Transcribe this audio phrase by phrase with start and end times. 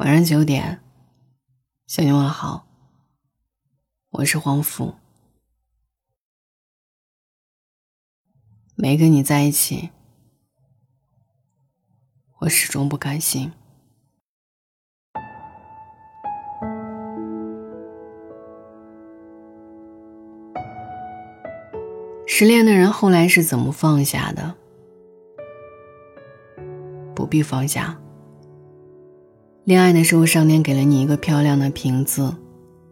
[0.00, 0.80] 晚上九点，
[1.86, 2.66] 向你问好。
[4.08, 4.94] 我是黄甫，
[8.76, 9.90] 没跟你在一起，
[12.38, 13.52] 我始终不甘心。
[22.26, 24.54] 失恋的人后来是怎么放下的？
[27.14, 28.00] 不必放下。
[29.64, 32.34] 恋爱的时候，上天给了你一个漂亮的瓶子，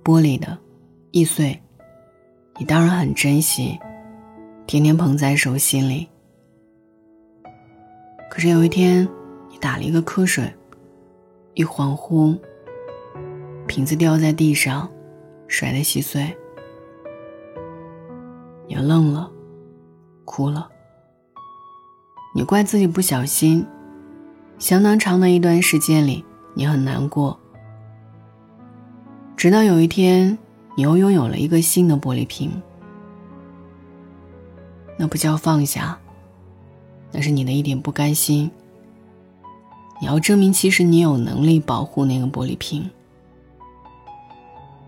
[0.05, 0.59] 玻璃的，
[1.13, 1.59] 易碎，
[2.59, 3.79] 你当然很珍惜，
[4.67, 6.07] 天天捧在手心里。
[8.31, 9.09] 可是有一天，
[9.51, 10.53] 你打了一个瞌睡，
[11.55, 12.39] 一恍惚，
[13.67, 14.89] 瓶子掉在地上，
[15.49, 16.37] 摔得稀碎，
[18.69, 19.29] 你愣了，
[20.27, 20.69] 哭了。
[22.35, 23.67] 你怪自己不小心，
[24.59, 26.23] 相当长的一段时间里。
[26.59, 27.39] 你很难过，
[29.37, 30.37] 直到有一天，
[30.77, 32.51] 你又拥有了一个新的玻璃瓶。
[34.97, 35.97] 那不叫放下，
[37.13, 38.51] 那是你的一点不甘心。
[40.01, 42.91] 你要证明，其实你有能力保护那个玻璃瓶，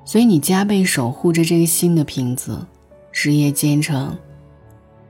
[0.04, 2.66] 所以你加倍守护着这个新的瓶子，
[3.12, 4.18] 日夜兼程。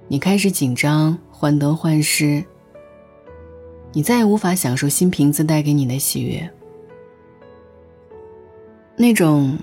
[0.08, 2.45] 你开始紧张，患得患失。
[3.92, 6.48] 你再也无法享受新瓶子带给你的喜悦，
[8.96, 9.58] 那种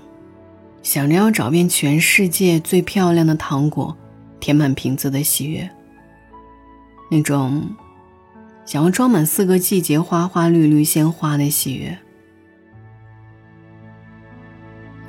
[0.82, 3.96] 想着要找遍全世界最漂亮的糖果，
[4.38, 5.70] 填满瓶子的喜悦，
[7.10, 7.74] 那种
[8.66, 11.98] 想要装满四个季节花花绿绿鲜花的喜悦，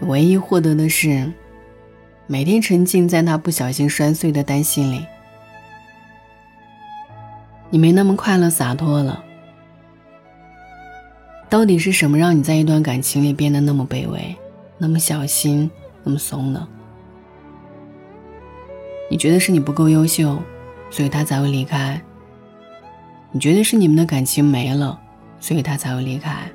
[0.02, 1.30] 唯一获得的是
[2.26, 5.06] 每天沉浸在那不小心摔碎的担心里。
[7.70, 9.24] 你没那么快乐洒脱了。
[11.50, 14.36] 到底是什么让你在一段感情里变得那么卑微，
[14.78, 15.70] 那么小心，
[16.04, 16.68] 那么怂呢？
[19.10, 20.38] 你觉得是你不够优秀，
[20.92, 22.00] 所以他才会离开。
[23.32, 25.00] 你觉得是你们的感情没了，
[25.40, 26.50] 所以他才会离开。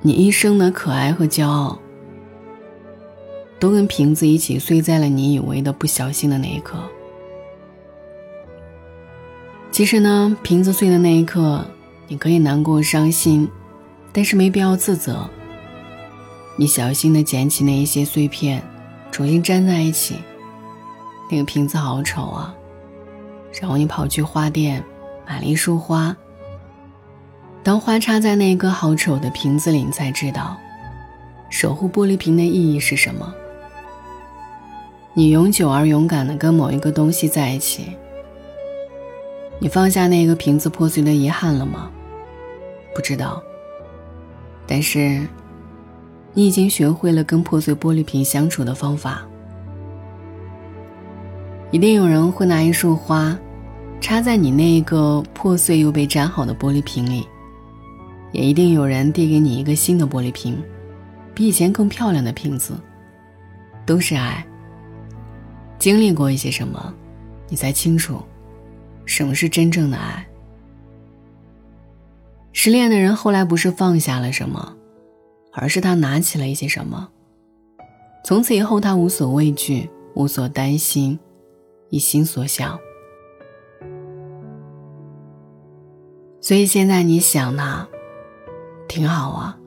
[0.00, 1.78] 你一生的可爱和骄傲，
[3.58, 6.78] 都跟瓶子一起碎在了你以为的不小心的那一刻。
[9.72, 11.64] 其实呢，瓶子碎的那一刻，
[12.06, 13.48] 你可以难过、伤心，
[14.12, 15.26] 但是没必要自责。
[16.56, 18.62] 你小心的捡起那一些碎片，
[19.10, 20.16] 重新粘在一起。
[21.30, 22.54] 那个瓶子好丑啊！
[23.62, 24.84] 然后你跑去花店，
[25.26, 26.14] 买了一束花。
[27.62, 30.54] 当花插在那一个好丑的瓶子里，你才知道，
[31.48, 33.32] 守护玻璃瓶的意义是什么。
[35.14, 37.96] 你永久而勇敢的跟某一个东西在一起。
[39.62, 41.88] 你放下那个瓶子破碎的遗憾了吗？
[42.96, 43.40] 不知道。
[44.66, 45.24] 但是，
[46.34, 49.24] 你已经学会了跟破碎玻璃瓶相处的方法。
[51.70, 53.38] 一定有人会拿一束花，
[54.00, 57.24] 插在你那个破碎又被粘好的玻璃瓶里，
[58.32, 60.60] 也一定有人递给你一个新的玻璃瓶，
[61.32, 62.74] 比以前更漂亮的瓶子。
[63.86, 64.44] 都是爱。
[65.78, 66.92] 经历过一些什么，
[67.48, 68.20] 你才清楚。
[69.04, 70.26] 什么是真正的爱？
[72.52, 74.76] 失恋的人后来不是放下了什么，
[75.52, 77.08] 而是他拿起了一些什么。
[78.24, 81.18] 从此以后，他无所畏惧，无所担心，
[81.88, 82.78] 一心所向。
[86.40, 87.88] 所以现在你想他，
[88.86, 89.58] 挺好啊。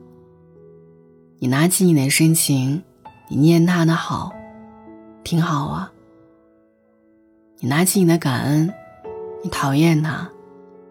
[1.38, 2.82] 你拿起你的深情，
[3.28, 4.32] 你念他的好，
[5.22, 5.92] 挺好啊。
[7.58, 8.72] 你拿起你的感恩。
[9.42, 10.30] 你讨厌他，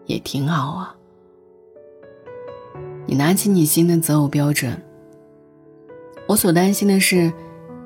[0.06, 0.94] 也挺好啊。
[3.06, 4.82] 你拿起你新的择偶标准。
[6.28, 7.32] 我所担心的是，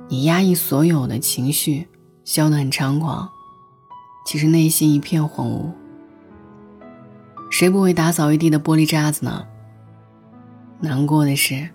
[0.09, 1.89] 你压抑所有的情绪，
[2.25, 3.29] 笑得很猖狂，
[4.25, 5.71] 其实内心一片荒芜。
[7.51, 9.45] 谁不会打扫一地的玻璃渣子呢？
[10.81, 11.69] 难过的是，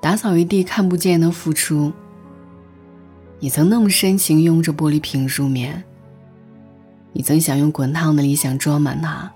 [0.00, 1.92] 打扫一地看不见的付出。
[3.40, 5.84] 你曾那么深情拥着玻璃瓶入眠。
[7.12, 9.30] 你曾想用滚烫的理想装满它，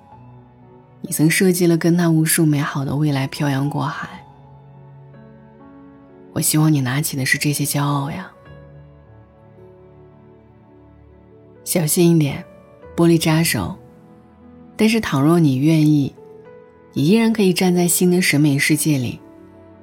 [1.01, 4.25] 你曾设计了跟他无数美好的未来漂洋过海。
[6.33, 8.31] 我希望你拿起的是这些骄傲呀，
[11.65, 12.45] 小心一点，
[12.97, 13.77] 玻璃扎手。
[14.77, 16.13] 但是倘若你愿意，
[16.93, 19.21] 你依然可以站在新的审美世界里，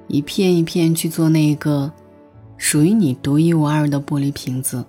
[0.08, 1.90] 一片一片去做那一个
[2.58, 4.84] 属于你独一无二的玻璃瓶子。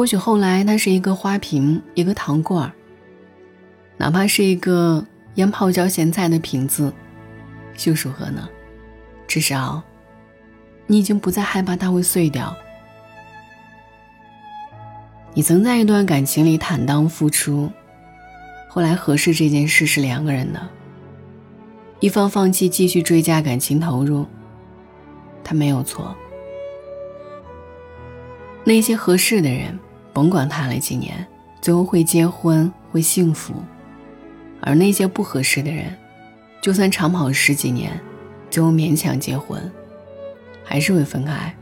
[0.00, 2.72] 或许后来它是一个花瓶，一个糖罐儿，
[3.98, 5.04] 哪怕是一个
[5.34, 6.90] 腌泡椒咸菜的瓶子，
[7.84, 8.48] 又如何呢？
[9.28, 9.82] 至少，
[10.86, 12.56] 你已经不再害怕它会碎掉。
[15.34, 17.70] 你曾在一段感情里坦荡付出，
[18.70, 20.66] 后来合适这件事是两个人的，
[22.00, 24.26] 一方放弃继续追加感情投入，
[25.44, 26.16] 他没有错。
[28.64, 29.78] 那些合适的人，
[30.12, 31.26] 甭管谈了几年，
[31.60, 33.54] 最后会结婚会幸福；
[34.60, 35.96] 而那些不合适的人，
[36.60, 38.00] 就算长跑十几年，
[38.50, 39.70] 最后勉强结婚，
[40.64, 41.54] 还是会分开。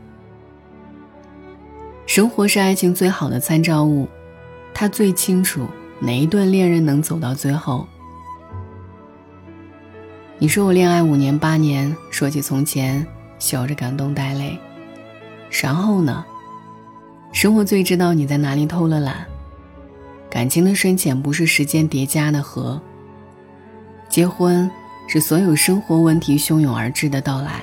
[2.05, 4.07] 生活是爱情最好的参照物，
[4.73, 5.67] 他最清楚
[5.99, 7.85] 哪一段恋人能走到最后。
[10.39, 13.05] 你说我恋爱五年八年，说起从前，
[13.37, 14.57] 笑着感动带泪，
[15.61, 16.25] 然后呢？
[17.31, 19.25] 生活最知道你在哪里偷了懒，
[20.29, 22.81] 感情的深浅不是时间叠加的河。
[24.09, 24.69] 结婚
[25.07, 27.61] 是所有生活问题汹涌而至的到来，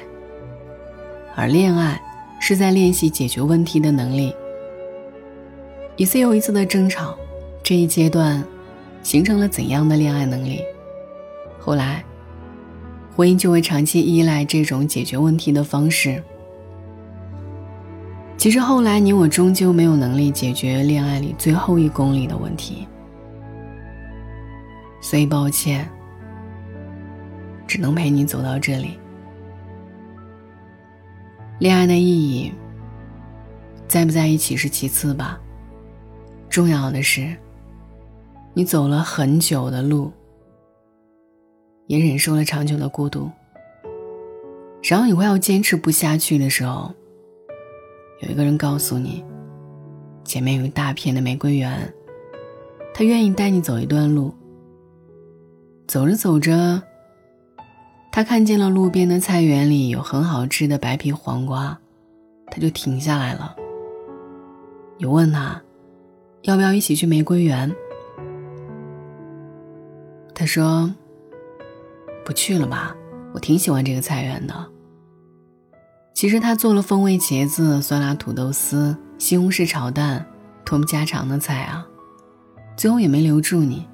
[1.34, 2.00] 而恋爱
[2.40, 4.32] 是在练习解决问题的能力。
[5.96, 7.16] 一次又一次的争吵，
[7.62, 8.42] 这一阶段
[9.02, 10.62] 形成了怎样的恋爱能力？
[11.58, 12.04] 后来，
[13.16, 16.22] 婚姻就会长期依赖这种解决问题的方式。
[18.36, 22.86] 其实后来你我终究没有能力解决恋爱里最后一公里的问题，
[25.00, 25.88] 所以抱歉，
[27.66, 28.98] 只能陪你走到这里。
[31.58, 32.52] 恋爱的意义，
[33.88, 35.40] 在不在一起是其次吧，
[36.48, 37.34] 重要的是，
[38.52, 40.12] 你走了很久的路，
[41.86, 43.30] 也忍受了长久的孤独，
[44.82, 46.94] 然后你会要坚持不下去的时候。
[48.20, 49.24] 有一个人告诉你，
[50.24, 51.92] 前面有一大片的玫瑰园，
[52.94, 54.34] 他愿意带你走一段路。
[55.86, 56.82] 走着走着，
[58.10, 61.78] 他看见了路边的菜园里有很好吃的白皮黄瓜，
[62.46, 63.54] 他就停下来了。
[64.98, 65.60] 你问他，
[66.42, 67.70] 要不要一起去玫瑰园？
[70.34, 70.92] 他说
[72.24, 72.96] ：“不去了吧，
[73.32, 74.54] 我挺喜欢这个菜园的。”
[76.16, 80.24] 其实他做了风味茄子、酸辣土豆丝、西红柿炒蛋，
[80.64, 81.86] 多么家常的菜啊！
[82.74, 83.86] 最后也没留住你。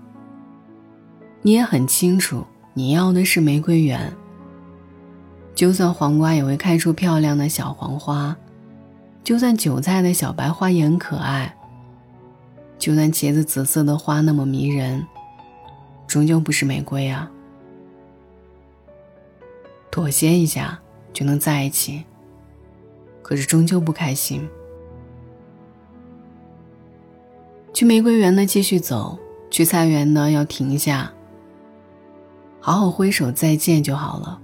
[1.43, 4.17] 你也很清楚，你要的是玫瑰园。
[5.53, 8.37] 就算黄瓜也会开出漂亮的小黄花，
[9.25, 11.53] 就算韭菜的小白花也很可爱，
[12.79, 15.05] 就算茄子紫色的花那么迷人，
[16.07, 17.29] 终究不是玫瑰啊！
[19.91, 20.79] 妥协一下
[21.13, 22.05] 就能在一起。
[23.23, 24.49] 可是终究不开心。
[27.73, 29.19] 去玫瑰园的继续走，
[29.51, 31.11] 去菜园的要停下，
[32.61, 34.39] 好好挥手再见就好了。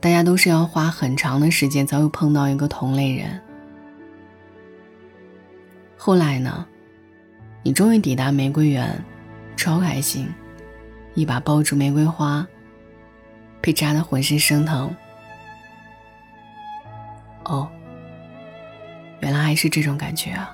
[0.00, 3.40] 大家都是要花很长的时间才会碰到一个同类人。
[5.96, 6.66] 后来呢，
[7.62, 9.04] 你终于抵达玫瑰园，
[9.56, 10.26] 超开心，
[11.14, 12.46] 一把抱住玫瑰花，
[13.60, 14.94] 被扎得浑身生疼。
[17.50, 17.68] 哦，
[19.18, 20.48] 原来还是这种感觉啊！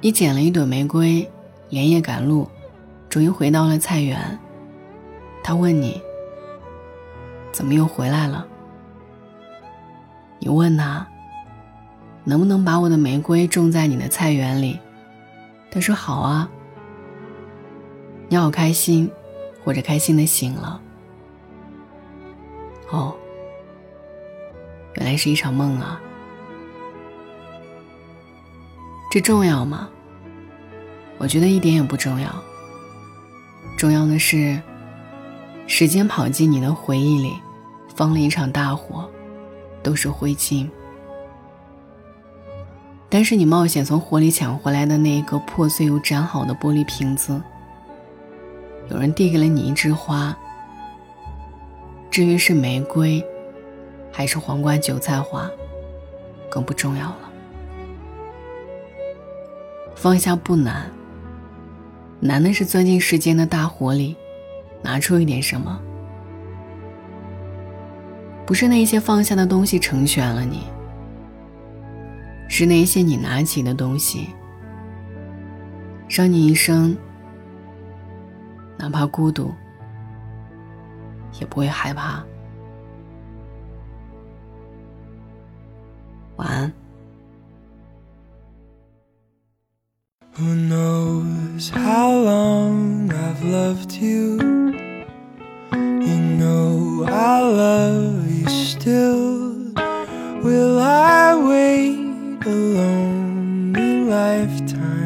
[0.00, 1.28] 你捡了一朵玫瑰，
[1.70, 2.48] 连夜赶路，
[3.08, 4.38] 终于回到了菜园。
[5.42, 6.00] 他问你
[7.50, 8.46] ：“怎么又回来了？”
[10.38, 11.04] 你问他
[12.22, 14.78] ：“能不能把我的玫瑰种在你的菜园里？”
[15.68, 16.48] 他说：“好啊。”
[18.30, 19.10] 你好开心，
[19.64, 20.80] 或者开心的醒了。
[22.92, 23.16] 哦。
[24.96, 26.00] 原来是一场梦啊！
[29.10, 29.88] 这重要吗？
[31.18, 32.28] 我觉得一点也不重要。
[33.76, 34.60] 重要的是，
[35.66, 37.34] 时间跑进你的回忆里，
[37.94, 39.08] 放了一场大火，
[39.82, 40.68] 都是灰烬。
[43.08, 47.40] 但是你冒险从火里抢回来的那一个破碎又粘好的玻璃瓶子，
[48.90, 50.36] 有人递给了你一枝花。
[52.10, 53.24] 至于是玫瑰。
[54.16, 55.50] 还是皇冠韭菜花，
[56.48, 57.32] 更不重要了。
[59.96, 60.88] 放下不难，
[62.20, 64.16] 难的是钻进时间的大火里，
[64.82, 65.80] 拿出一点什么。
[68.46, 70.68] 不是那些放下的东西成全了你，
[72.48, 74.28] 是那些你拿起的东西，
[76.08, 76.96] 让你一生，
[78.76, 79.52] 哪怕孤独，
[81.40, 82.24] 也不会害怕。
[86.36, 86.72] 晚安。
[90.36, 94.40] Who knows how long I've loved you.
[95.72, 99.54] You know I love you still.
[100.42, 105.03] Will I wait a lonely lifetime?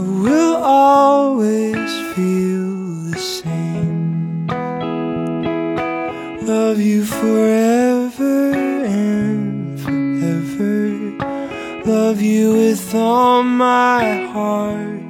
[0.00, 2.74] I will always feel
[3.10, 4.46] the same.
[6.40, 10.88] Love you forever and forever.
[11.84, 15.02] Love you with all my heart.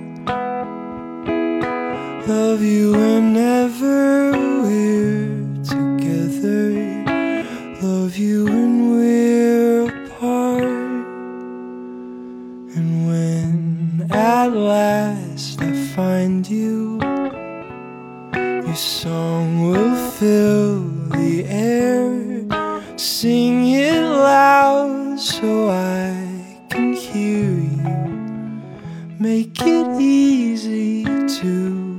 [2.26, 4.50] Love you whenever
[29.20, 31.89] make it easy to